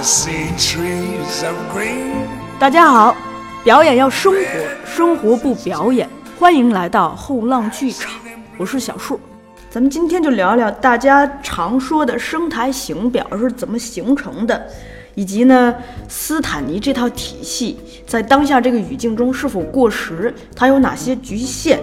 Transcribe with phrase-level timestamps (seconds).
[0.00, 2.26] I see trees of green.
[2.58, 3.14] 大家好，
[3.62, 4.40] 表演要生活，
[4.86, 6.08] 生活不表演。
[6.38, 8.10] 欢迎来到后浪剧场，
[8.56, 9.20] 我是小树。
[9.68, 14.66] 咱们今天就聊聊大家常说的生台形表是怎么形成的，
[15.14, 15.74] 以及呢
[16.08, 21.78] 斯坦尼这套体系在当下这个语境中是否过时，它有哪些局限？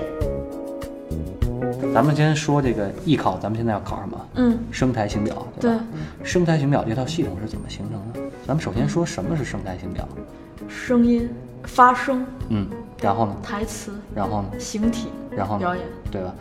[1.94, 4.28] 咱们先说这个艺考，咱们现在要考什么？
[4.36, 5.84] 嗯，声台形表，对吧？
[6.24, 8.30] 生态型表这套系统是怎么形成的？
[8.46, 10.08] 咱们首先说什么是声台形表，
[10.68, 11.30] 声音、
[11.64, 12.68] 发声、嗯，
[13.02, 13.36] 然后呢？
[13.42, 14.50] 台词、然后呢？
[14.60, 15.60] 形体、然后呢？
[15.60, 16.34] 表演，对吧？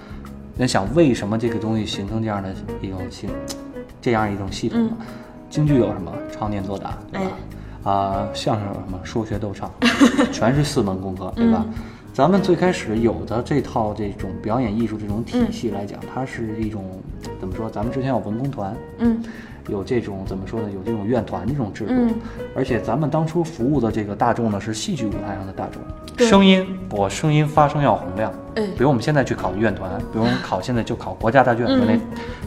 [0.56, 3.30] 那想为什么这个东西形成这样的一种形，
[4.00, 4.96] 这样一种系统呢？
[5.48, 6.12] 京剧有什么？
[6.32, 7.30] 唱念做打，对吧？
[7.90, 8.98] 啊、相声有什么？
[9.04, 9.70] 说学逗唱，
[10.32, 11.64] 全是四门功课，对吧？
[12.16, 16.82] 咱们最开始有的这套这种表演艺术这种体系来讲，它是一种
[17.38, 17.68] 怎么说？
[17.68, 19.22] 咱们之前有文工团，嗯，
[19.68, 20.68] 有这种怎么说呢？
[20.74, 22.14] 有这种院团这种制度，嗯。
[22.54, 31.98] 而且咱们当初服务的这个大众呢，是戏剧舞台上的大众，声音我声音发声要洪亮，嗯比如我们现在去考院团，比如我们考现在就考国家大卷，嗯就那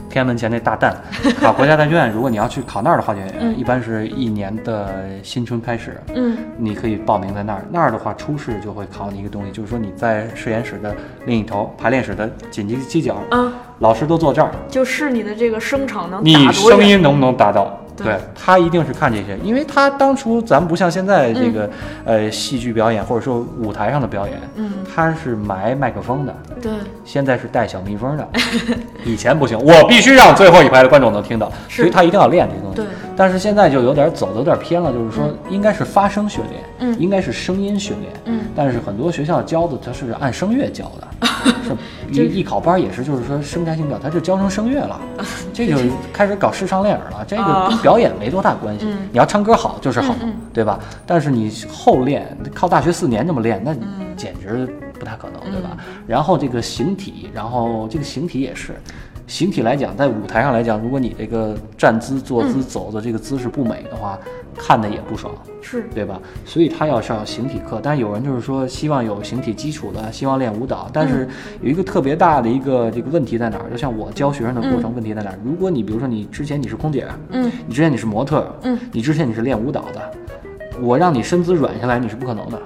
[0.09, 0.95] 天安门前那大蛋，
[1.39, 3.55] 考国家大剧院，如果你要去考那儿的话，就嗯。
[3.55, 6.37] 一般是一年的新春开始，嗯。
[6.57, 7.65] 你可以报名在那儿。
[7.69, 16.33] 那儿的话，初试就会考你一个东西，就是说你在实验室的另一头，排练室的紧急犄角，啊，老师都坐这儿，就是你的这个声场能你？
[16.51, 17.65] 声音能不能达到？
[17.65, 18.05] 对。
[18.05, 21.69] 对他一定是看这些，因为他当初咱们不像现在这个、
[22.05, 26.71] 呃戏剧表演或者说舞台上的表演，嗯，他是埋麦克风的，对，
[27.03, 28.25] 现在是带小蜜蜂的，
[29.03, 32.77] 以前不行，我必须让最后一排的观众能听到，所以他一定要练这个东西。
[32.77, 32.85] 对。
[33.17, 36.97] 但是现在就有点走的有点偏了，就是说应该是发声训练，嗯。
[36.97, 41.07] 应该是声音训练，嗯，但是很多学校教的它是按声乐教的，
[42.13, 44.99] 是艺艺考班也是，就是说声态性表，他就教成声乐了，
[45.53, 45.77] 这就
[46.13, 48.85] 开始搞视唱练耳了，这个跟表演没多大关系。
[48.85, 50.15] 嗯你要唱歌好就是好，
[50.53, 50.79] 对吧？
[51.05, 54.67] 但是你后练，靠大学四年这么练，那嗯简直
[54.99, 55.75] 不太可能，对吧？
[56.05, 58.75] 然后这个形体，然后这个形体也是。
[59.29, 64.17] 形体来讲，在舞台上来讲，如果你这个站姿、坐嗯姿、走的这个姿势不美的话，
[64.57, 65.31] 看的也不爽，
[65.61, 66.19] 是，对吧？
[66.45, 71.29] 所以他要上形体课，但是有人就是说希望有形体基础的，希望练舞蹈，但是
[71.61, 73.69] 有一个特别大的一个这个问题在哪儿？
[73.69, 75.37] 就像我教学生的过程，问题在哪儿？
[75.45, 80.11] 如果你比如说你之前你是空姐，嗯，你之前你是模特，嗯，你之前你是练舞蹈的，
[80.81, 82.59] 我让你身姿软下来，你是不可能的，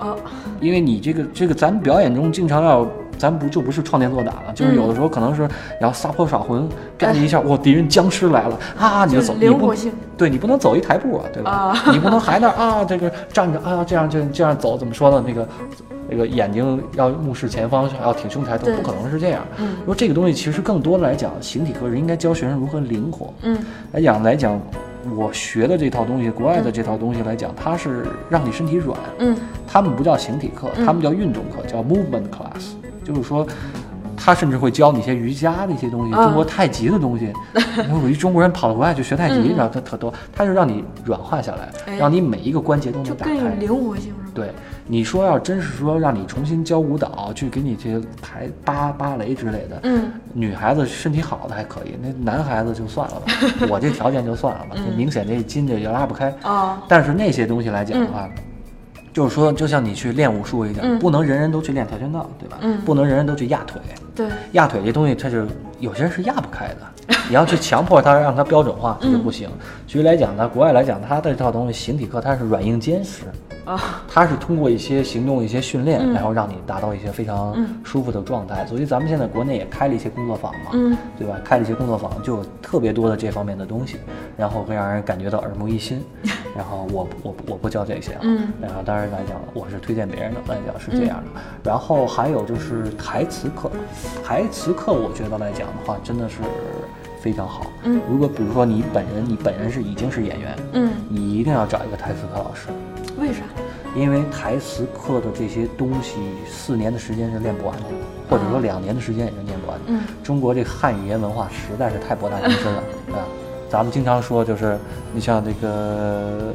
[0.00, 0.16] 哦，
[0.58, 2.88] 因为你这个这个咱们表演中经常要。
[3.18, 5.48] 咱不就不是创建作打了，就是有的时候可能是你
[5.80, 6.68] 要撒泼耍混，
[6.98, 9.74] 干你一下，哇，敌人僵尸来了啊， 你就走，你不
[10.16, 11.50] 对你不能走一台步啊，对吧？
[11.50, 15.24] 啊 你不能还那儿啊，这个站着啊，这样这这样走，怎么说呢？
[15.26, 15.48] 那个
[16.08, 19.42] 那个眼睛要目视前方，要挺胸抬头，不可能是这样。
[19.58, 23.32] 嗯说这个东西其实更多的来讲，形体课是应该教学生如何灵活。
[23.42, 23.58] 嗯
[23.92, 24.60] 来讲来讲，
[25.16, 28.98] 我学的这套东西，国外的这套东西来讲，它是让你身体软。
[29.18, 32.70] 嗯他们不叫形体课，他们叫运动课，叫 movement class，
[33.06, 33.46] 就是说。
[34.18, 37.32] 他甚至会教你一些瑜伽的一些东西，啊中国太极的东西。
[38.02, 43.34] 有一中国人跑到国外去学太极，嗯然后他特多，他就让你软化下来，哎让你每一个关节都能打开。
[43.36, 44.30] 更有灵活性是吧？
[44.34, 44.50] 对，
[44.86, 53.32] 你说要真是说让你重新教舞蹈，去给你这些排芭芭蕾之类的，嗯女孩子身体好的还可以，那男孩子就算了吧，
[53.70, 56.34] 我这条件就算了吧，就明显这筋就也拉不开。
[56.42, 58.28] 哦，但是那些东西来讲的话，
[59.16, 60.98] 就是说，就像你去练武术一样，嗯。
[60.98, 62.58] 不能人人都去练跆拳道，对吧？
[62.60, 62.78] 嗯。
[62.84, 63.80] 不能人人都去压腿，
[64.14, 65.48] 对，压腿这东西它是
[65.80, 69.48] 有些人是压不开的， 你要去强迫他让他标准化，这就不行。
[69.86, 73.22] 举例来讲呢，国外来讲，它这套东西形体课它是软硬兼施，
[73.66, 78.64] 啊，它是通过一些行动、一些训练，嗯然后让你达到一些非常嗯舒服的状态。
[78.66, 81.36] 所以咱们现在国内也开了一些工作坊嘛，嗯对吧？
[81.44, 83.96] 开了一些工作坊，就有特别多的这方面的东西，
[84.36, 86.02] 然后会让人感觉到耳目一新。
[86.56, 91.40] 然后我我我不教这些啊，嗯然后当然来讲，我是推荐别人的来讲是这样的。
[91.62, 93.70] 然后还有就是台词课，
[94.24, 96.36] 台词课我觉得来讲的话，真的是
[97.20, 97.66] 非常好。
[97.82, 102.68] 嗯如果比如说你本人，你本人是已经是演员，嗯，你一定要找一个台词课老师。
[103.18, 103.42] 为啥？
[103.94, 106.12] 因为台词课的这些东西，
[106.46, 107.84] 四年的时间是练不完的，
[108.28, 109.84] 或者说两年的时间也是练不完的。
[109.88, 112.78] 嗯中国这汉语言文化实在是太博大精深了
[113.16, 113.24] 啊！
[113.70, 114.78] 咱们经常说，就是
[115.14, 116.52] 你像这个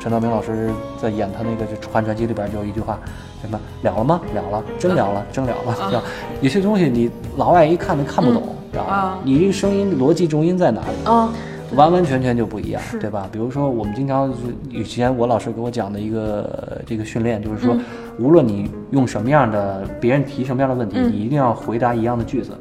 [0.00, 0.70] 陈道明老师
[1.00, 2.98] 在演他那个《这楚汉传奇》里边就有一句话，
[3.40, 4.20] 什么了了吗？
[4.34, 6.02] 了了，真了了，真了了。
[6.40, 9.18] 有些东西你老外一看都看不懂，知道？
[9.24, 11.10] 你这个声音逻辑重音在哪里？
[11.10, 11.32] 啊，
[11.74, 13.28] 完完全全就不一样，对吧？
[13.32, 14.32] 比如说，我们经常
[14.70, 17.80] 以前我老师给我讲的一个呃这个训练，就是说，嗯
[18.18, 22.52] 无论你用什么样的别人提什么样的问题，嗯你一定要回答一样的句子。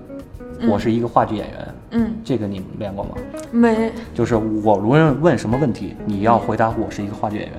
[0.59, 3.11] 嗯我是一个话剧演员，嗯，这个你练过吗？
[3.51, 7.55] 没，就是我无论问什么问题，你要回答我是一个话剧演员。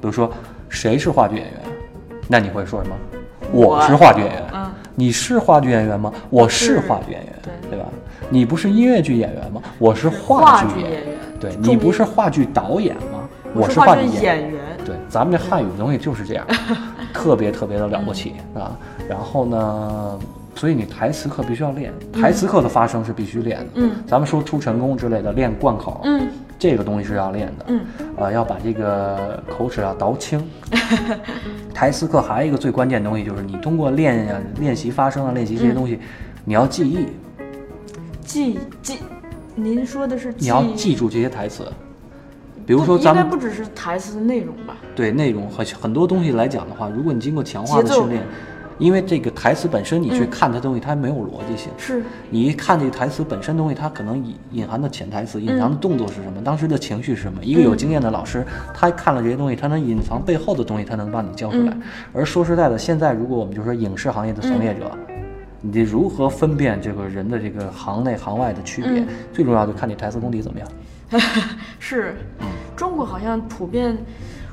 [0.00, 0.30] 比如说
[0.68, 1.54] 谁是话剧演员，
[2.26, 2.96] 那你会说什么？
[3.52, 4.42] 我是话剧演员。
[4.52, 6.12] 嗯，你是话剧演员吗？
[6.28, 7.86] 我是是话剧演员，对对吧？
[8.32, 9.60] 你不是音乐剧演员吗？
[9.78, 11.02] 我是话剧演员
[11.40, 13.28] 对你不是话剧导演吗？
[13.52, 14.60] 我是话剧演员。
[14.84, 16.46] 对，咱们这汉语东西就是这样，
[17.12, 18.78] 特别特别的了不起啊。
[19.08, 20.18] 然后呢，
[20.54, 23.66] 所以你台词课必须要练，台词课的发声是必须练的。
[23.74, 27.64] 嗯，咱们说出成功之类的，练贯口，嗯，这个东西是要练的。
[27.66, 27.80] 嗯，
[28.16, 30.40] 呃，要把这个口齿要倒清。
[31.74, 35.98] 台词课还有一个最关键的东西，就是你通过练呀、练习发声啊、练习这些东西，
[36.44, 37.06] 你要记忆，
[38.30, 38.98] 记记，
[39.56, 41.66] 您说的是你要记住这些台词。
[42.64, 44.76] 比如说咱们应该不只是台词的内容吧？
[44.94, 48.22] 对内容和很多东西来讲的话，如果你经过强化的训练，
[48.78, 51.72] 因为这个台词本身你去嗯看它东西，它没有逻辑性。
[51.76, 57.42] 是，你一看这个台词本身东西，它可能隐隐含的潜台词、隐藏的嗯动作是什么，当时的情绪是什么。
[57.42, 61.72] 一个有经验的老师，他看了这些东西，他能隐藏背后的东西，他能帮你教出来。
[61.72, 61.82] 嗯
[62.12, 64.96] 而说实在的，现在如果我们就说影视行业的从业者，
[65.62, 69.00] 你得如何分辨这个人的这个行内行外的区别？
[69.00, 70.68] 嗯最重要就看你台词功底怎么样。
[71.78, 72.46] 是，嗯
[72.76, 73.96] 中国好像普遍，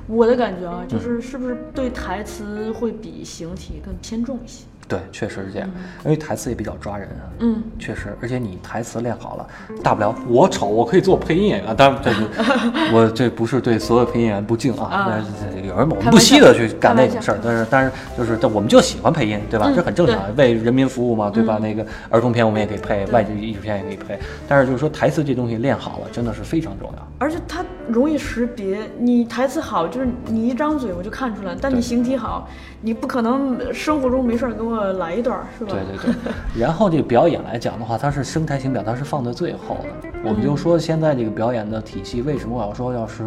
[0.07, 4.65] 我的感觉啊，嗯就是是不是对台词会比形体更偏重一些？
[4.87, 5.69] 对，确实是这样，
[6.05, 7.27] 因为台词也比较抓人啊。
[7.39, 9.47] 嗯，确实，而且你台词练好了，
[9.83, 11.75] 大不了我丑，我可以做配音演员。
[11.75, 12.17] 当然，这个
[12.93, 15.25] 我这不是对所有配音演员不敬啊，啊
[15.63, 19.67] 有人我们不惜的去干那种事儿，但是但是就是但我们就喜欢配音，对吧？
[19.69, 21.57] 嗯这很正常，为人民服务嘛，对吧？
[21.59, 24.17] 嗯那个儿童片我们也可以配，外籍艺术片也可以配，
[24.47, 27.07] 但是就是说台词这东西练好了，真的是非常重要。
[27.19, 32.47] 而且它容易识别，你台词好，就是你一张嘴我就看出来，但你形体好，
[32.81, 35.73] 你不可能生活中没事儿给我来一段儿，是吧？
[35.73, 40.09] 对对对， 然后这个表演来讲的话，它是生态型表，它是放在最后的。
[40.23, 43.23] 我们就说现在这个表演的体系，为什么我要说，要是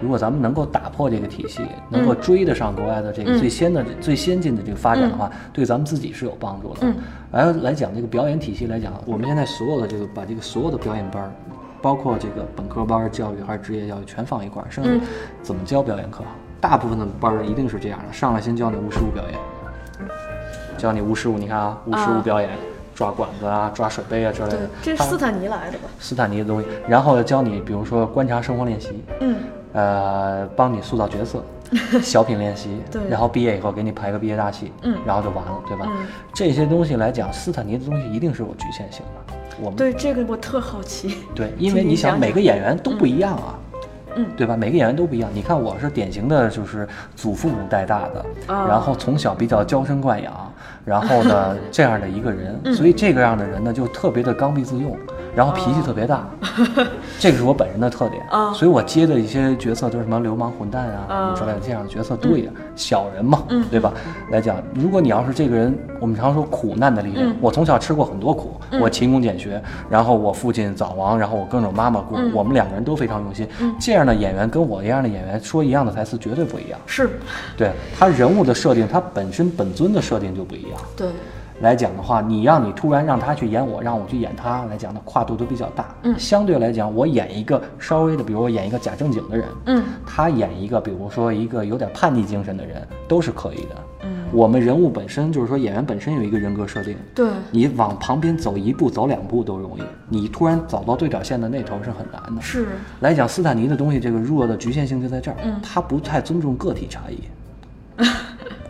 [0.00, 6.80] 如果咱们能够打破这个体系，能够追得上国外的这个嗯最先的、最先进的这个发展的话，对咱们自己是有帮助的。
[6.82, 6.94] 嗯
[7.32, 11.30] 而来讲这个表演体系来讲，我们现在所有的这个把这个所有的表演班儿。
[11.82, 14.66] 包括这个本科班儿教育还是职业教育，全放一块儿。
[14.68, 15.00] 剩下嗯
[15.42, 16.24] 怎么教表演课？
[16.60, 19.38] 大部分的班儿一定是这样的：上来先教你无实物表演，
[20.76, 21.38] 教你无实物。
[21.38, 22.50] 你看啊，无实物啊表演，
[22.94, 25.88] 抓管子啊，抓水杯啊之类的。，它这是斯坦尼来的吧？
[25.98, 29.36] 斯坦尼的东西，然后教你，比如说观察生活练习，嗯，
[29.72, 31.42] 呃，帮你塑造角色，
[32.00, 35.86] 小品练习，对然后毕业以后给你排个毕业大戏，嗯然后就完了，对吧？
[35.88, 39.34] 嗯这些东西来讲，斯坦尼的东西一定是有局限性的。
[39.58, 41.16] 我们对这个我特好奇。
[41.34, 43.58] 对，因为你想每个演员都不一样啊。
[44.16, 44.56] 嗯对吧？
[44.56, 45.30] 每个演员都不一样。
[45.32, 50.32] 你看，我是典型的，就是祖父母带大的，啊然后从小比较娇生惯养，
[50.84, 54.96] 然后呢 这样的一个人，嗯所以这个样的人呢就特别的刚愎自用，
[55.34, 56.26] 然后脾气特别大，
[57.20, 58.22] 这个是我本人的特点。
[58.30, 63.92] 啊所以我接的一些角色都是什么流氓混蛋啊啊之类的这样的角色多一点，小人嘛，嗯对吧？
[64.30, 73.48] 来讲，如果你要是这个人，我们常说苦难的力量，嗯我从小吃过很多苦，嗯我勤工俭学，然后我父亲早亡，然后我跟着我妈妈过，嗯我们两个人都非常用心。
[73.60, 76.78] 嗯这样的演员跟我一样的演员说一样的台词绝对不一样。
[76.86, 77.18] 是，
[77.56, 80.72] 对他人物的设定，他本身本尊的设定就不一样。
[80.96, 81.08] 对，
[81.60, 85.94] 来讲的话，你让你突然让他去演我，让我去演他来讲的跨度都比较大。
[86.02, 86.14] 嗯。
[86.18, 89.84] 相对来讲，我演一个稍微的，比如我演一个假正经的人，嗯。
[90.06, 93.76] 他演一个比如说一个有点叛逆精神的人，都是可以的。
[94.04, 102.42] 嗯，我们人物本身就是说演员本身有一个人格设定，对，你往旁边走一步、走两步都容易，你突然走到对角线的那头是很难的。
[102.42, 102.68] 是，
[103.00, 105.58] 来讲斯坦尼的东西，这个弱的局限性就在这儿，嗯。
[105.62, 108.04] 他不太尊重个体差异。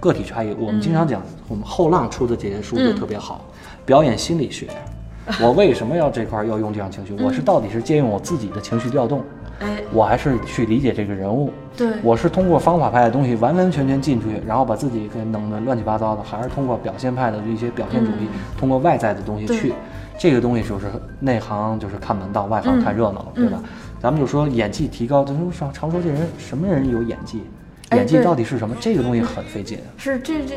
[0.06, 3.44] 个体差异，我们经常讲，我们后浪出的这些书就特别好，
[3.84, 4.68] 表演心理学。
[5.42, 7.12] 我为什么要这块儿要用这样情绪？
[7.20, 9.25] 我是到底是借用我自己的情绪调动，
[9.58, 11.50] 哎，我还是去理解这个人物？
[11.76, 19.75] 对，我是通过方法派的东西完完全全进去，然后把自己给弄得乱七八糟的，还是通过表现派的一些表现主义，通过外在的东西去。
[20.18, 20.86] 这个东西就是
[21.20, 23.60] 内行就是看门道，外行嗯看热闹了，对吧？
[24.00, 28.75] 咱们就说演技提高，咱就常常说这人什么人有演技，哎演技到底是什么？
[28.81, 29.78] 这个东西很费劲。
[29.97, 30.57] 是这这，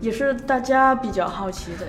[0.00, 1.86] 也是大家比较好奇的。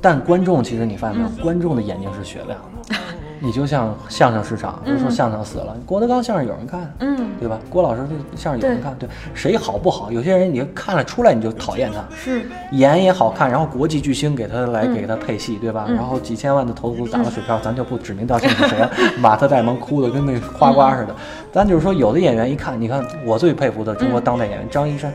[0.00, 2.96] 但观众其实你发现没有，嗯观众的眼睛是雪亮的。
[3.40, 7.58] 你就像相声市场，就说相声死了，郭德纲相声有人看，嗯，对吧？
[7.68, 10.10] 郭老师这相声有人看，对，谁好不好？
[10.10, 15.84] 有些人你看了出来你就讨厌他，是，演也好看，然后国际巨星给他来嗯给他配戏，对吧？
[15.88, 18.90] 嗯然后几千万的投资打了水漂，咱就不指名道姓是谁了。
[19.20, 21.14] 马特戴蒙哭的跟那花瓜似的。
[21.52, 25.12] 咱就是说，有的演员一看，你看我最佩服的中国当代演员张一山，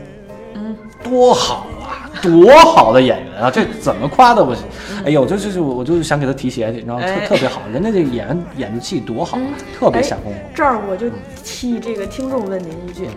[0.54, 1.81] 嗯，多好啊！
[2.22, 3.50] 多好的演员啊！
[3.50, 4.64] 这怎么夸都不行。
[5.04, 7.02] 哎呦，就就是我，我就是想给他提鞋去，你知道吗？
[7.02, 9.36] 特哎特别好，人家这演员演的戏多好，
[9.78, 10.38] 特别下功夫。
[10.54, 11.06] 这儿我就
[11.44, 13.08] 替这个听众问您一句。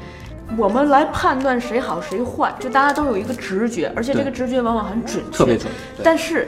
[0.58, 5.72] 我们来判断谁好谁坏，就大家都有一个直觉，而且这个直觉往往很准确，特别准
[6.04, 6.48] 但是，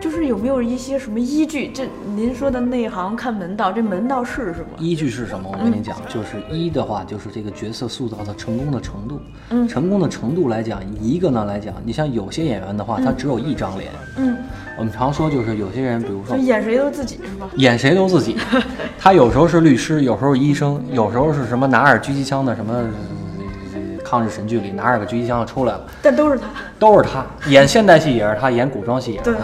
[0.00, 1.68] 就是有没有一些什么依据？
[1.68, 1.84] 这
[2.16, 4.66] 您说的内行看门道，这门道是什么？
[4.78, 5.48] 依据是什么？
[5.52, 9.20] 我跟你嗯讲，就是一的话，就是这个角色塑造的成功的程度。
[9.50, 13.90] 嗯成功的程度来讲，一个呢来讲，你像有些演员的话，他只有一张脸。
[14.16, 14.36] 嗯，
[14.76, 17.48] 我们常说就是有些人，比如说演谁都自己是吧？
[17.56, 18.36] 演谁都自己，
[18.98, 26.44] 他有时候是律师，有时候医生，有时候是什么拿着狙击枪的什么呃抗日神剧里拿着个狙击枪就出来了，但都是他。
[26.76, 29.40] 都是他演现代戏也是他，演古装戏也是他。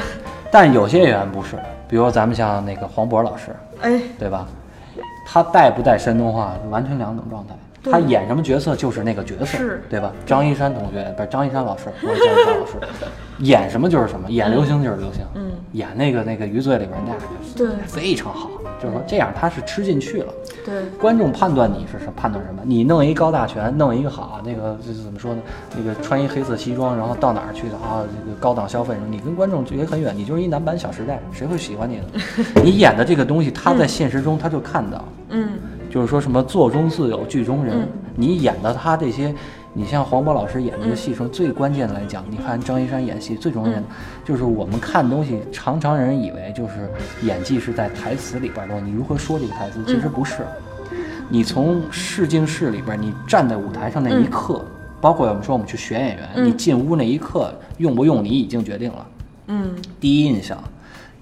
[0.50, 1.56] 但有些演员不是，
[1.88, 4.46] 比如咱们像那个黄渤老师，哎，对吧？
[5.26, 7.54] 他带不带山东话完全两种状态。
[7.82, 9.82] 他演什么角色就是那个角色，是。
[9.88, 10.12] 对吧？
[10.26, 12.72] 张一山同学不是张一山老师，不是张一山老师，
[13.38, 17.18] 演什么就是什么，演流星就是流星，嗯，演那个那个余罪里边那俩
[17.56, 17.68] 对。
[17.86, 20.32] 非常好，就是说这样他是吃进去了。
[20.64, 22.60] 对，观众判断你是什判断什么？
[22.64, 25.40] 你弄一高大全，弄一个好那个怎么说呢？
[25.76, 28.04] 那个穿一黑色西装，然后到哪儿去的啊？
[28.24, 29.06] 这个高档消费什么？
[29.10, 32.04] 你跟观众距离很远，你就是一男版小时代，谁会喜欢你呢？
[32.64, 35.50] 你演的这个东西，他在现实中他就看到，嗯，
[35.90, 39.34] 就是说什么座中自有剧中人嗯，你演的他这些。
[39.72, 43.82] 你像黄渤老师演这个戏中最关键的来讲，你看张一山演戏最重要的
[44.24, 46.90] 就是我们看东西，常常人以为就是
[47.22, 50.44] 演技是在台词里边的，你如何说这个台词，其实不是。
[51.28, 54.64] 你从试镜室里边，你站在舞台上那一刻，
[55.00, 59.06] 包括我们说我们去选演员，嗯你进屋那一刻用不用，你已经决定了。
[59.46, 60.58] 嗯第一印象，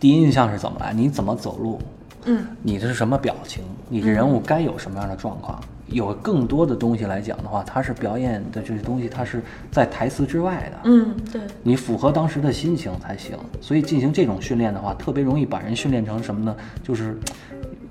[0.00, 0.94] 第一印象是怎么来？
[0.94, 1.78] 你怎么走路？
[2.24, 3.62] 嗯，你这是什么表情？
[3.90, 5.60] 你这人物该有什么样的状况？
[5.90, 10.78] 有更多的东西来讲的话，它是表演的这些东西，它是在台词之外的。
[10.84, 13.36] 嗯，对，你符合当时的心情才行。
[13.60, 16.54] 所以进行这种训练的话，特别容易把人训练成什么呢？
[16.82, 17.18] 就是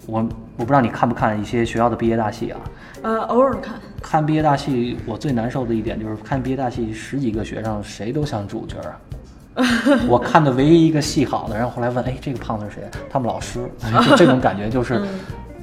[0.06, 0.20] 我
[0.58, 2.60] 我不知道你看不看一些学校的毕业大戏啊？
[3.02, 9.00] 呃，偶尔看，看毕业大戏，我最难受的一点就是看毕业大戏，十几个学生谁都像主角啊。
[10.08, 12.84] 我看的唯一一个戏好的，然后后来问，哎，这个胖子是谁？
[13.10, 13.68] 他们老师，
[14.08, 15.02] 就这种感觉，就是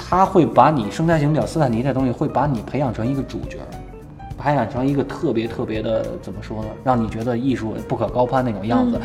[0.09, 3.59] 他会把你生态型表斯坦尼这东西会把你培养成一个主角，
[4.39, 6.69] 培养成一个特别特别的怎么说呢？
[6.85, 9.01] 让你觉得艺术不可高攀那种样子。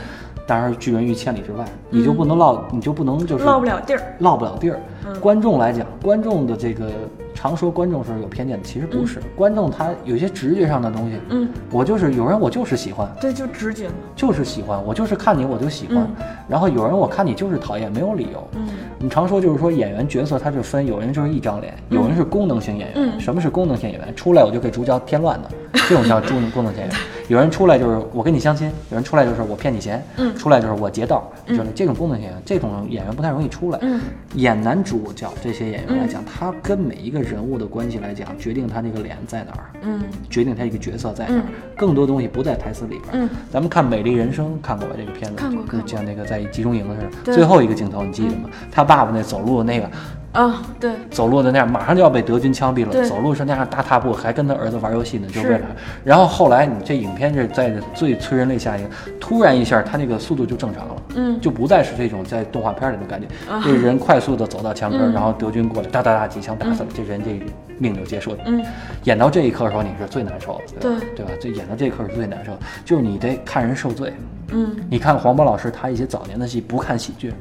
[0.46, 4.02] 当然，拒人于千里之外，你就不能落，你就不能就是落不了地儿。
[4.20, 4.80] 落不了地儿。
[5.20, 6.92] 观众来讲，观众的这个
[7.34, 9.22] 常说观众是有偏见的，其实不是。
[9.36, 13.94] 观众他有些直觉上的东西，嗯，我就是有人我就是喜欢，对，就直觉嘛。
[14.16, 15.98] 就是喜欢，我就是看你我就喜欢。
[15.98, 18.44] 嗯然后有人我看你就是讨厌，没有理由。
[18.56, 22.94] 嗯，你常说就是说演员角色他就分，有人就是一张脸，有人是功能性演员。
[22.96, 24.16] 嗯什么是功能性演员？
[24.16, 25.50] 出来我就给主角添乱的，
[25.88, 27.00] 这种叫功能功能性演员。
[27.28, 33.78] 有人出来就是我跟你相亲，有人出来就是我骗你钱，嗯出来就是我劫道，就是这种功能性演员，这种演员不太容易出来。
[33.84, 34.02] 嗯
[34.34, 39.70] 演男主角这些演员来讲，他跟每一个人物的关系来讲，决定他那个脸在哪儿。
[39.82, 41.44] 嗯决定他一个角色在哪儿，嗯
[41.76, 43.06] 更多东西不在台词里边。
[43.14, 44.96] 嗯，咱们看《美丽人生》，看过吧？
[44.98, 48.50] 这个片子看过看过就像那个在集中营似的，对最后一个镜头你记得吗？
[48.72, 49.90] 他爸爸那走路的那个，
[50.32, 55.62] 啊，对，走路的那样，马上就要被德军枪毙了，对走路是那样大踏步，还跟他儿子玩游戏呢，就为了。
[56.04, 67.42] 然后后来你这影片是在最催人泪下一个，突然一下他那个速度就正常了，嗯就不再是这种在动画片里的感觉，啊这人快速的走到墙根，嗯然后德军过来哒哒哒几枪打死了，这人这
[67.80, 68.38] 命就结束了。
[68.46, 68.64] 嗯
[69.06, 71.00] 演到这一刻的时候，你是最难受的，对吧？
[71.00, 71.32] 对对吧？
[71.42, 74.14] 这演到这一刻是最难受的，就是你得看人受罪。
[74.52, 77.34] 嗯你看黄渤老师他一些早年的戏，不看喜剧，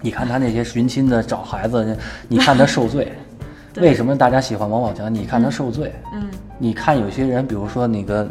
[0.00, 1.96] 你看他那些寻亲的找孩子，
[2.28, 3.12] 你看他受罪。
[3.76, 5.12] 为什么大家喜欢王宝强？
[5.12, 5.92] 你看他受罪。
[6.12, 6.26] 嗯
[6.58, 8.26] 你看有些人，比如说那个，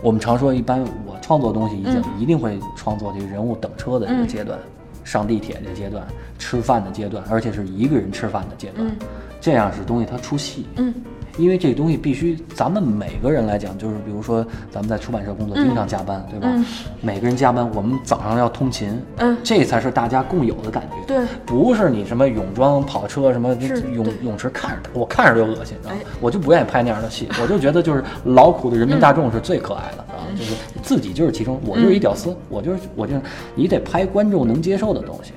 [0.00, 4.58] 我们常说，一般我创作东西已经一定会创作这个人物等车的这个阶段，
[5.04, 6.02] 上地铁这阶段，
[6.38, 8.96] 吃饭的阶段，而且是一个人吃饭的阶段，嗯
[9.42, 10.66] 这样是东西它出戏。
[10.76, 10.94] 嗯
[11.40, 16.48] 因为这个东西必须，咱们每个人来讲，就是比如说咱们在出版社工作，经常加班，对吧？
[16.52, 16.64] 嗯
[17.00, 20.96] 每个人加班，我们早上要通勤，嗯这才是大家共有的感觉。
[21.06, 25.76] 对不是你什么泳装、跑车什么是泳泳池看着我看着就恶心！
[26.20, 30.20] 我就不愿意拍那样的戏， 我就觉得就是劳苦的人民大众是最可爱的啊！
[30.30, 33.14] 嗯就是自己就是其中，我就是一屌丝，我就是我就
[33.54, 35.32] 你得拍观众能接受的东西。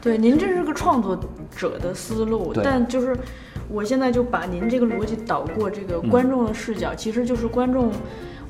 [0.00, 1.18] 对，您这是个创作
[1.56, 3.16] 者的思路，对但就是
[3.68, 7.90] 我现在就把您这个逻辑导过这个观众的视角，其实就是观众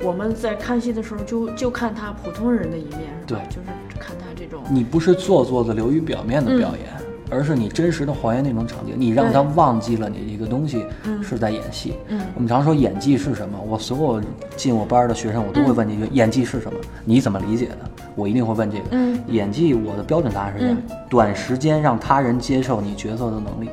[0.02, 3.68] 我们在看戏的时候就就看他普通人的一面，对就是
[3.98, 6.88] 看他这种，你不是做作的流于表面的表演，
[7.30, 10.84] 而是你真实的还原那种场景，你让他忘记了你一个东西
[11.22, 11.94] 是在演戏。
[12.08, 13.58] 嗯我们常说演技是什么？
[13.66, 14.22] 我所有
[14.56, 16.78] 进我班儿的学生，我都会问你一句：演技是什么？
[17.04, 17.78] 你怎么理解的？
[18.16, 18.84] 我一定会问这个。
[18.90, 20.76] 嗯演技，我的标准答案是这样：
[21.08, 23.70] 短时间让他人接受你角色的能力。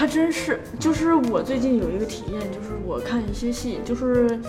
[0.00, 4.40] 还真是，就是我最近有一个体验，就是我看一些戏，就是，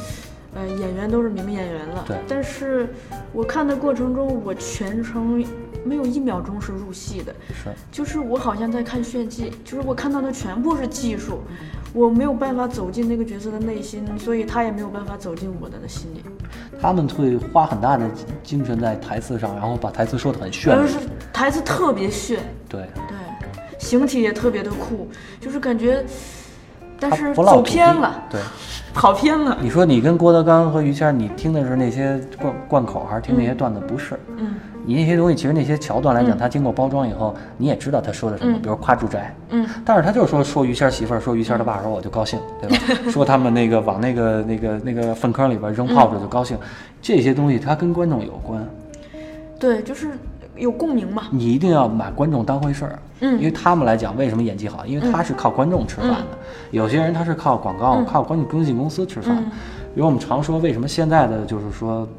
[0.55, 2.87] 呃，演员都是名演员了，对但是
[3.33, 5.45] 我看的过程中，我全程
[5.83, 7.69] 没有一秒钟是入戏的，是。
[7.91, 11.41] 就是我好像在看炫技，就是我看到的全部是技术，
[11.91, 16.23] 我没有办法走进那个角色的内心，所以他也没有办法走进我的心里，
[16.81, 18.09] 他们会花很大的
[18.41, 20.87] 精神在台词上，然后把台词说得很炫而。
[20.87, 20.97] 是
[21.33, 22.39] 台词特别炫，
[22.69, 22.87] 对，
[23.81, 25.09] 形体也特别的酷，
[25.39, 26.05] 就是感觉，
[26.99, 28.39] 但是走偏了，对，
[28.93, 33.79] 跑偏了，你说你跟郭德纲和于谦，你听的是那些贯贯口，还是听那些段子？
[33.87, 42.77] 不是，嗯你那些东西，其实那些桥段来讲，它经过包装以后，你也知道他说的什么，比如夸住宅，嗯，但是他就是说说于谦媳妇儿，说于谦儿他爸的时候我就高兴，对吧？
[43.11, 46.57] 说他们那个往那个那个那个粪坑里边扔炮竹就高兴，
[46.99, 48.67] 这些东西他跟观众有关，
[49.59, 50.13] 对，就是
[50.55, 51.23] 有共鸣嘛。
[51.31, 56.37] 你一定要把观众当回事儿，嗯因为他们来讲为什么演技好，因为他是靠观众吃饭的，
[56.71, 59.43] 有些人他是靠广告、靠关经纪公司吃饭。
[59.93, 62.07] 比如我们常说，为什么现在的就是说。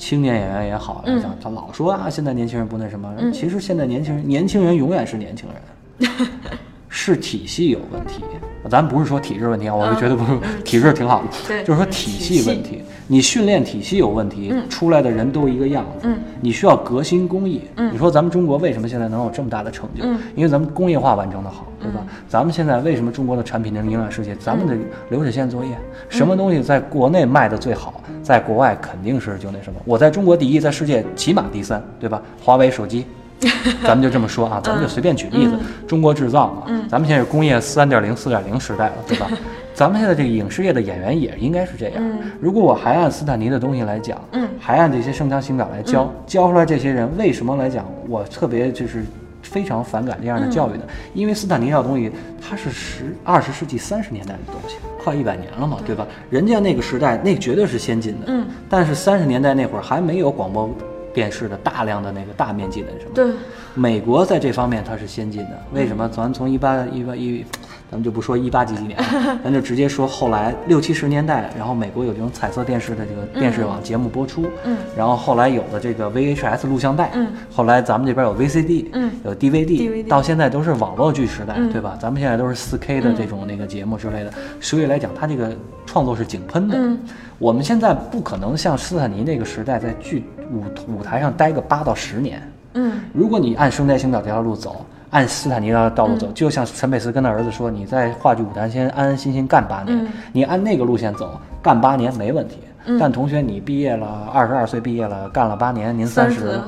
[0.00, 1.04] 青年演员也好
[1.42, 3.14] 他老说啊，现在年轻人不那什么。
[3.32, 6.10] 其实现在年轻人，年轻人永远是年轻人，
[6.88, 8.24] 是体系有问题。
[8.68, 12.82] 咱不是说体制问题啊，我就觉得不是， 体制挺好的， 对就是说体系问题。
[13.06, 16.08] 你训练体系有问题，出来的人都一个样子。
[16.40, 17.62] 你需要革新工艺。
[17.90, 20.04] 你说咱们中国为什么现在能有这么大的成就？
[20.36, 22.06] 因为咱们工业化完成的好，对吧？
[22.28, 24.36] 咱们现在为什么中国的产品能影响世界？
[24.36, 24.76] 咱们的
[25.08, 25.76] 流水线作业，
[26.08, 29.80] 什么东西在国内卖的最好，在国外肯定是就那什么。
[29.84, 32.22] 我在中国第一，在世界起码第三，对吧？
[32.40, 33.04] 华为手机。
[33.82, 39.28] 咱们就这么说啊，咱们就随便举例子，中国制造嘛，咱们现在是工业三点零、四点零时代了，对吧？
[39.72, 42.02] 咱们现在这个影视业的演员也应该是这样。
[42.38, 44.20] 如果我还按斯坦尼的东西来讲，
[44.58, 49.02] 还按这些声腔形表来教，教出来这些人为什么来讲，我特别就是
[49.42, 50.84] 非常反感这样的教育呢？
[51.14, 52.12] 因为斯坦尼这套东西，
[52.46, 56.06] 它是十二十世纪三十年代的东西，快一百年了嘛，对吧？
[56.28, 60.68] 人家那个时代那绝对是先进的，嗯，但是三十年代那会儿还没有广播。
[61.12, 63.10] 电视的大量的那个大面积的什么？
[63.14, 63.32] 对，
[63.74, 65.62] 美国在这方面它是先进的。
[65.72, 66.08] 为什么？
[66.08, 67.44] 咱从一八一八一，
[67.90, 81.98] 咱们就不说一八几几年了， 咱就直接说后来六七十年代，然后美国有这种彩色电视的这个电视网节目播出，嗯，然后后来有了这个 VHS 录像带，嗯，后来咱们这边有 VCD，嗯，有 DVD，, 到现在都是网络剧时代，嗯对吧？
[82.00, 85.52] 咱们现在都是四 K 的这种那个节目之类的，所以来讲，它这个
[85.86, 86.74] 创作是井喷的。
[86.76, 86.98] 嗯
[87.40, 92.42] 我们现在不可能像斯坦尼那个时代在剧舞舞台上待个八到十年。
[92.74, 102.58] 嗯如果你按声带形表这条路走，按斯坦尼的道路走，就像陈佩斯跟他儿子说，你在话剧舞台先安安心心干八年，嗯你按那个路线走，干八年没问题。
[102.98, 106.60] 但同学，你毕业了，二十二岁毕业了，干了八年，您三十30，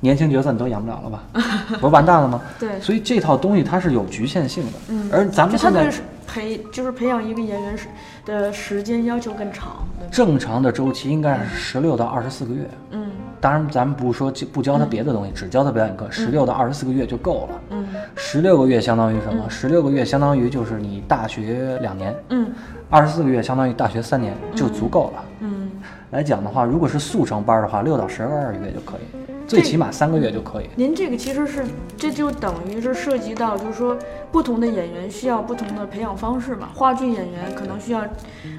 [0.00, 1.22] 年轻角色你都演不了了吧？
[1.80, 2.40] 不是完蛋了吗？
[2.58, 4.72] 对所以这套东西它是有局限性的。
[4.88, 5.88] 嗯而咱们现在
[6.26, 7.86] 培就是培养一个演员时
[8.26, 12.68] 的时间要求更长，正常的周期应该是十六到二十四个月。
[12.90, 13.09] 嗯
[13.40, 17.60] 当然，咱们不是说就不教他别的东西，只教他表演课，十六到二十四个月就够了。
[17.70, 19.48] 嗯十六个月相当于什么？
[19.48, 22.52] 十六个月相当于就是你大学两年，嗯
[22.90, 25.24] 二十四个月相当于大学三年，就足够了。
[25.40, 25.70] 嗯，
[26.10, 30.66] 来讲的话，如果是速成班的话，六到十二个月就可以，最起码三个月就可以。
[30.76, 31.64] 您这个其实是
[31.96, 33.96] 这就等于是涉及到，就是说
[34.30, 36.68] 不同的演员需要不同的培养方式嘛。
[36.74, 38.02] 话剧演员可能需要，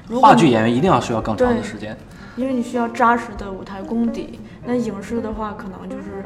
[0.08, 1.96] 如果话剧演员一定要需要更长的时间。
[2.34, 4.40] 因为你需要扎实的舞台功底。
[4.64, 6.24] 那影视的话，可能就是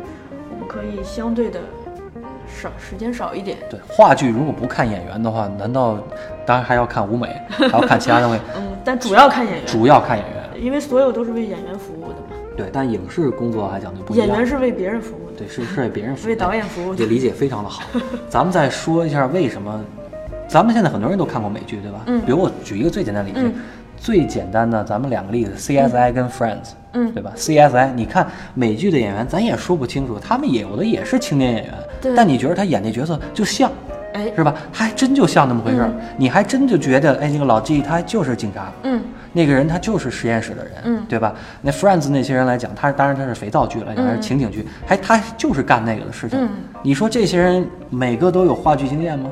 [0.51, 1.61] 我们可以相对的
[2.47, 3.59] 少时间少一点。
[3.71, 5.99] 对，话剧如果不看演员的话，难道
[6.45, 8.41] 当然还要看舞美，还要看其他东西？
[8.57, 10.37] 嗯，但主要看演员，主要看演员。
[10.61, 12.37] 因为所有都是为演员服务的嘛。
[12.57, 14.27] 对，但影视工作还讲究不一样。
[14.27, 17.83] 演员是为别人服务的，对，是是为别人服务， 为导演服务的这理解非常的好。
[18.29, 19.85] 咱们再说一下为什么，
[20.49, 22.01] 咱们现在很多人都看过美剧，对吧？
[22.07, 23.55] 嗯比如我举一个最简单的例子，嗯
[23.97, 33.71] 最简单的，咱们两个例子，CSI 跟 Friends，嗯对吧？CSI，你看美剧的演员，咱也说不清楚，他们也有的也是青年演员，对但你觉得他演那角色就像。
[34.13, 34.55] 哎，是吧？
[34.73, 39.03] 他还真就像那么回事儿，你还真就觉得，哎，那个老 G 他就是警察，嗯
[39.35, 41.35] 那个人他就是实验室的人，嗯对吧？
[41.61, 46.39] 那 Friends 那些人来讲，他当然他是肥皂剧来讲，还是情景剧，还他就是干那个的事情。
[46.41, 46.49] 嗯
[46.83, 49.29] 你说这些人每个都有话剧经验吗？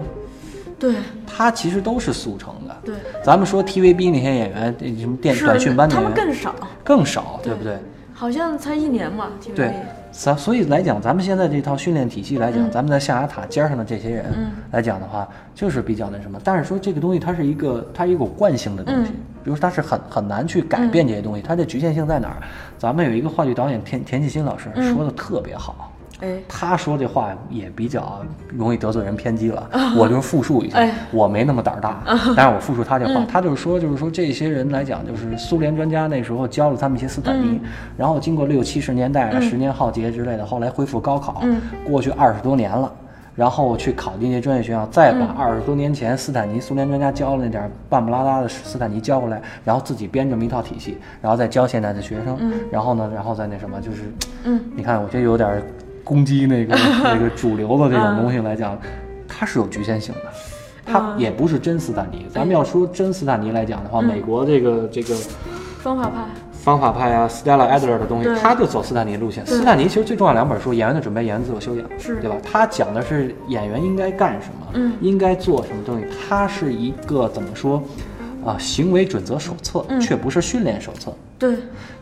[0.92, 0.94] 对
[1.26, 2.76] 他其实都是速成的。
[2.84, 7.78] 对，咱们说 TVB 那些演员，这什么电是短训班的他演员们更少，更少，对不对？
[8.12, 9.54] 好像才一年嘛，TVB。
[9.54, 9.74] 对，
[10.12, 14.26] 咱所以来讲，咱们现在这套训练体系来嗯讲，咱们在象牙塔尖上的这些人
[14.70, 16.38] 来讲的话，就是比较那什么。
[16.44, 22.36] 但是说这个东西它是一个它一个惯性的东西，嗯比如说它是很很难去改变这些东西，它的局限性在哪儿？
[22.78, 25.90] 咱们有一个话剧导演田田沁鑫老师说的特别好。
[26.24, 30.78] 哎，他说这话也比较容易得罪人偏激了，我就是复述一下，
[31.12, 32.02] 我没那么胆儿大，
[32.34, 37.70] 但是我复述他这话，他就是说，就是说这些人来讲，就是苏联专家那时候教了他们一些斯坦尼，嗯。
[37.98, 41.60] 然后经过六七十年代啊，十年浩劫之类的，后来恢复高考，嗯。
[41.84, 42.90] 过去二十多年了。
[43.36, 52.38] 然后去考进这些专业学校，再把二十多年前斯坦尼苏联专家教的那点儿半不拉拉的斯坦尼教过来，然后自己编这么一套体系，然后再教现在的学生，
[52.70, 54.02] 然后呢，然后再那什么，就是，
[54.44, 55.62] 嗯，你看，我觉得有点儿
[56.04, 58.78] 攻击那个 那个主流的这种东西来讲，
[59.26, 60.20] 它是有局限性的。
[60.86, 65.14] 它也不是真斯坦尼，咱们要说真斯坦尼来讲的话，美国这个这个
[65.78, 69.46] 方法派，方法派啊，Stella Adler 的东西，他就走斯坦尼路线。
[69.46, 72.36] 斯坦尼其实最重要两本书，《演员的准备》《演员自我修养》，是对吧？
[72.42, 76.04] 他讲的是演员应该干什么，嗯应该做什么东西。
[76.28, 77.82] 他是一个怎么说
[78.44, 81.10] 啊、行为准则手册，嗯却不是训练手册。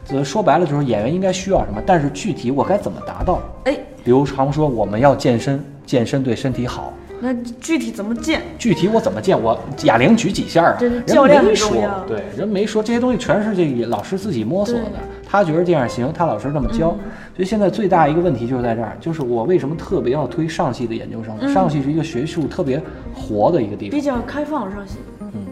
[0.09, 3.41] 对，呃，说白了就是演员应该需要什么，但是具体我该怎么达到？
[3.65, 6.93] 哎，比如常说我们要健身，健身对身体好。
[7.25, 8.43] 那具体怎么健？
[8.59, 9.41] 具体我怎么健？
[9.41, 10.77] 我哑铃举几下啊？
[10.79, 11.71] 这是人教练没说
[12.07, 14.91] 对，人没说，这些东西全是这个老师自己摸索的。
[15.25, 16.91] 他觉得这样行，他老师这么教。
[17.35, 21.53] 所以现在最大一个问题就是在这儿，就是我为什么特别要推上戏的研究生？
[21.53, 22.83] 上戏是一个学术特别
[23.15, 24.05] 活的一个地方比。
[24.05, 25.47] 较开放上戏，嗯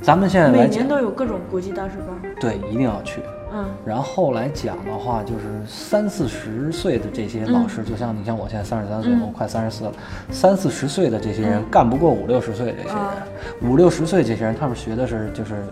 [0.00, 2.15] 咱们现在每年，都有各种国际大师班。
[2.40, 3.20] 对，一定要去。
[3.52, 9.20] 嗯，然后来讲的话，就是三四十岁的这些老师，就像你像我现在三十三岁，嗯。
[9.22, 9.92] 我快三十四了，
[10.32, 13.14] 三四十岁的这些人干不过五六十岁的这些啊。
[13.60, 15.64] 人，五六十岁这些人，他们学的是就是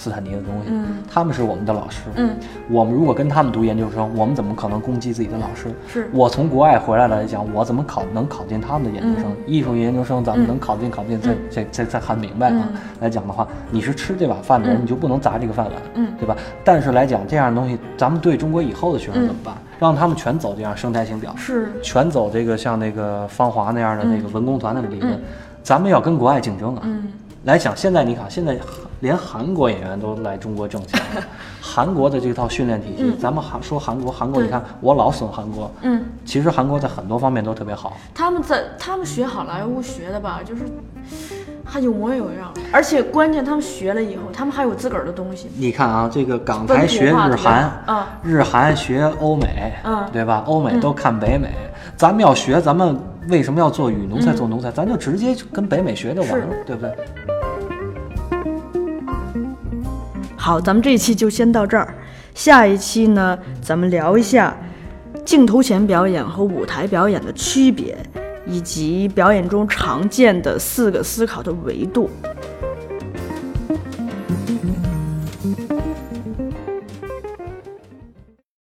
[0.00, 0.96] 斯坦尼的东西，嗯。
[1.12, 2.34] 他们是我们的老师，嗯，
[2.70, 5.68] 我们如果跟他们读研究生，我们怎么可能攻击自己的老师？
[5.86, 6.08] 是。
[6.14, 9.30] 我从国外回来来讲，我怎么考能考进他们的研究生？
[9.30, 9.36] 嗯。
[9.46, 12.68] 艺术研究生咱们能考进考不进，这这这这很明白啊。
[12.72, 12.80] 嗯。
[13.00, 14.82] 来讲的话，你是吃这碗饭的人，嗯。
[14.82, 16.08] 你就不能砸这个饭碗，嗯。
[16.18, 16.34] 对吧？
[16.64, 19.54] 但是来讲这样的东西，咱们对中国以后的学生怎么办？
[19.78, 25.18] 让他们全走这样生态型表，是，全走这个像那个芳华那样的那个文工团的理论，
[25.62, 26.82] 咱们要跟国外竞争啊。
[26.84, 27.08] 嗯。
[27.44, 28.58] 来讲，现在你看，现在
[29.00, 31.22] 连韩国演员都来中国挣钱了。
[31.62, 37.96] 韩国的这套训练体系，咱们韩说韩国，韩国你看我老损韩国，嗯，其实韩国在很多方面都特别好。
[38.14, 40.62] 他们在他们学好莱坞学的吧，就是
[41.64, 45.48] 还有模有样，而且关键他们学了以后，他们还有自个儿的东西。
[45.56, 50.42] 你看啊，这个港台学日韩，啊日韩学欧美，嗯对吧？
[50.46, 51.50] 欧美都看北美，
[51.96, 54.72] 咱们要学，咱们为什么要做语奴才做奴才？
[54.72, 56.92] 咱就直接跟北美学就完了，对不对？
[60.42, 61.94] 好，咱们这一期就先到这儿，
[62.34, 64.56] 下一期呢，咱们聊一下
[65.22, 67.94] 镜头前表演和舞台表演的区别，
[68.46, 72.08] 以及表演中常见的四个思考的维度。